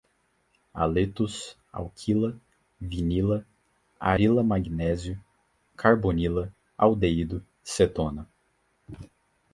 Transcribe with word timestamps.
haletos, 0.73 1.55
alquila, 1.71 2.33
vinila, 2.79 3.45
arila-magnésio, 3.99 5.15
carbonila, 5.77 6.51
aldeído, 6.75 7.43
cetona 7.63 8.27